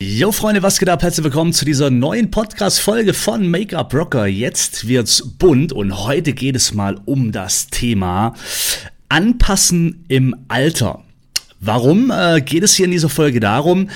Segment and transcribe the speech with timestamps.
[0.00, 1.02] Yo Freunde, was geht ab?
[1.02, 4.28] Herzlich willkommen zu dieser neuen Podcast-Folge von Make-up Rocker.
[4.28, 8.34] Jetzt wird's bunt und heute geht es mal um das Thema
[9.08, 11.02] Anpassen im Alter.
[11.58, 13.90] Warum äh, geht es hier in dieser Folge darum?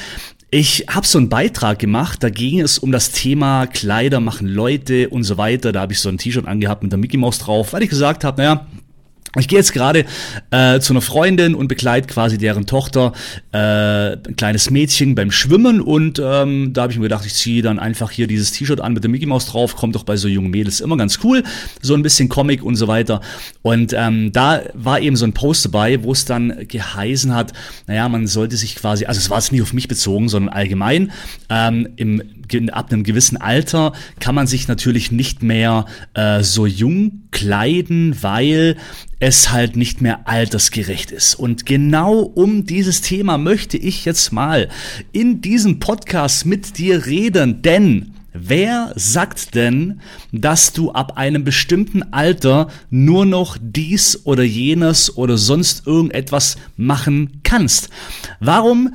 [0.50, 5.08] Ich habe so einen Beitrag gemacht, da ging es um das Thema Kleider machen Leute
[5.08, 5.70] und so weiter.
[5.70, 8.24] Da habe ich so ein T-Shirt angehabt mit der Mickey Mouse drauf, weil ich gesagt
[8.24, 8.66] habe, naja,
[9.38, 10.04] ich gehe jetzt gerade
[10.50, 13.14] äh, zu einer Freundin und begleite quasi deren Tochter,
[13.52, 13.58] äh,
[14.12, 17.78] ein kleines Mädchen beim Schwimmen und ähm, da habe ich mir gedacht, ich ziehe dann
[17.78, 20.50] einfach hier dieses T-Shirt an mit der Mickey Mouse drauf, kommt doch bei so jungen
[20.50, 21.44] Mädels immer ganz cool,
[21.80, 23.22] so ein bisschen Comic und so weiter.
[23.62, 27.54] Und ähm, da war eben so ein Post dabei, wo es dann geheißen hat,
[27.86, 31.10] naja, man sollte sich quasi, also es war jetzt nicht auf mich bezogen, sondern allgemein,
[31.48, 32.22] ähm, im,
[32.72, 38.76] ab einem gewissen Alter kann man sich natürlich nicht mehr äh, so jung kleiden, weil
[39.22, 41.36] es halt nicht mehr altersgerecht ist.
[41.36, 44.68] Und genau um dieses Thema möchte ich jetzt mal
[45.12, 50.00] in diesem Podcast mit dir reden, denn Wer sagt denn,
[50.32, 57.42] dass du ab einem bestimmten Alter nur noch dies oder jenes oder sonst irgendetwas machen
[57.42, 57.90] kannst?
[58.40, 58.94] Warum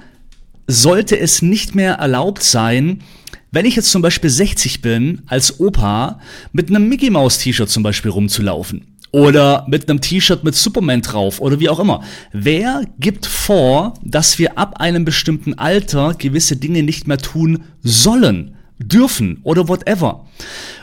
[0.65, 3.03] sollte es nicht mehr erlaubt sein,
[3.51, 6.19] wenn ich jetzt zum Beispiel 60 bin, als Opa
[6.51, 8.96] mit einem Mickey Mouse T-Shirt zum Beispiel rumzulaufen?
[9.11, 12.03] Oder mit einem T-Shirt mit Superman drauf oder wie auch immer.
[12.33, 18.55] Wer gibt vor, dass wir ab einem bestimmten Alter gewisse Dinge nicht mehr tun sollen,
[18.79, 20.25] dürfen oder whatever?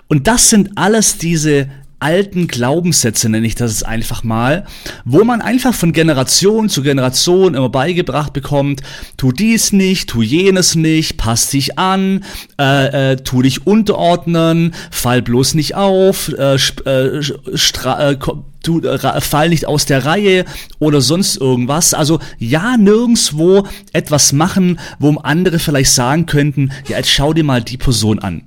[0.09, 1.69] Und das sind alles diese
[2.01, 4.65] alten Glaubenssätze, nenne ich das jetzt einfach mal,
[5.05, 8.83] wo man einfach von Generation zu Generation immer beigebracht bekommt,
[9.17, 12.25] tu dies nicht, tu jenes nicht, pass dich an,
[12.61, 18.17] äh, äh, tu dich unterordnen, fall bloß nicht auf, äh, äh, äh,
[18.63, 20.45] du, äh, fall nicht aus der Reihe
[20.79, 21.95] oder sonst irgendwas.
[21.95, 27.63] Also ja, nirgendswo etwas machen, wo andere vielleicht sagen könnten, ja, jetzt schau dir mal
[27.63, 28.43] die Person an.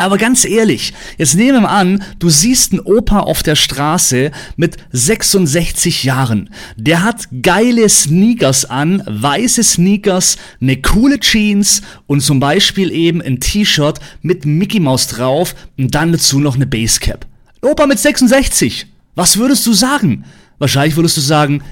[0.00, 4.78] Aber ganz ehrlich, jetzt nehmen wir an, du siehst einen Opa auf der Straße mit
[4.92, 6.48] 66 Jahren.
[6.78, 13.40] Der hat geile Sneakers an, weiße Sneakers, eine coole Jeans und zum Beispiel eben ein
[13.40, 17.26] T-Shirt mit Mickey Mouse drauf und dann dazu noch eine Basecap.
[17.60, 18.86] Opa mit 66.
[19.16, 20.24] Was würdest du sagen?
[20.58, 21.62] Wahrscheinlich würdest du sagen,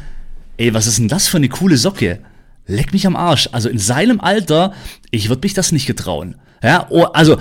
[0.58, 2.18] ey, was ist denn das für eine coole Socke?
[2.66, 3.48] Leck mich am Arsch.
[3.52, 4.74] Also in seinem Alter,
[5.10, 6.36] ich würde mich das nicht getrauen.
[6.62, 7.38] Ja, oh, also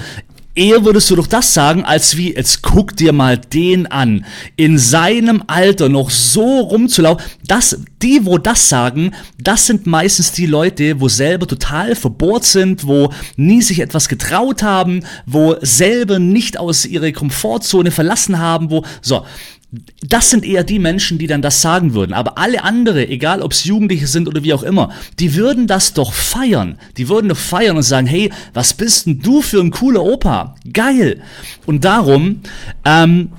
[0.58, 4.26] Eher würdest du doch das sagen, als wie, jetzt guck dir mal den an.
[4.56, 7.24] In seinem Alter noch so rumzulaufen.
[7.46, 12.88] Das, die, wo das sagen, das sind meistens die Leute, wo selber total verbohrt sind,
[12.88, 18.84] wo nie sich etwas getraut haben, wo selber nicht aus ihrer Komfortzone verlassen haben, wo,
[19.04, 19.28] so.
[20.08, 22.14] Das sind eher die Menschen, die dann das sagen würden.
[22.14, 25.94] Aber alle andere, egal ob es Jugendliche sind oder wie auch immer, die würden das
[25.94, 26.78] doch feiern.
[26.96, 30.56] Die würden doch feiern und sagen, hey, was bist denn du für ein cooler Opa?
[30.72, 31.22] Geil.
[31.66, 32.42] Und darum,
[32.86, 33.34] ähm,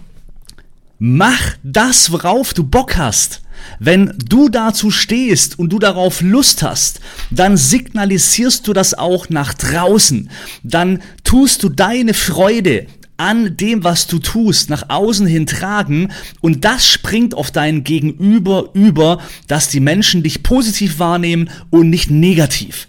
[0.99, 3.41] mach das, worauf du Bock hast.
[3.79, 7.01] Wenn du dazu stehst und du darauf Lust hast,
[7.31, 10.31] dann signalisierst du das auch nach draußen.
[10.63, 12.87] Dann tust du deine Freude,
[13.19, 18.71] an dem, was du tust, nach außen hin tragen und das springt auf dein Gegenüber
[18.73, 22.89] über, dass die Menschen dich positiv wahrnehmen und nicht negativ.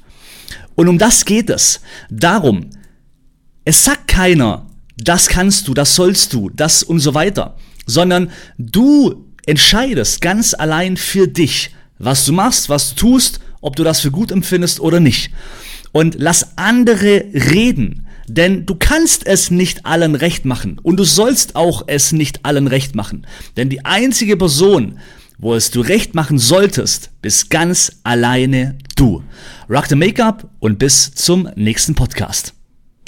[0.75, 1.81] Und um das geht es.
[2.09, 2.69] Darum,
[3.65, 4.67] es sagt keiner,
[4.97, 10.95] das kannst du, das sollst du, das und so weiter, sondern du entscheidest ganz allein
[10.95, 14.99] für dich, was du machst, was du tust, ob du das für gut empfindest oder
[14.99, 15.31] nicht.
[15.91, 18.05] Und lass andere reden.
[18.27, 22.67] Denn du kannst es nicht allen recht machen und du sollst auch es nicht allen
[22.67, 23.25] recht machen.
[23.57, 24.99] Denn die einzige Person,
[25.39, 29.23] wo es du recht machen solltest, bist ganz alleine du.
[29.67, 32.53] Rock the Make-up und bis zum nächsten Podcast.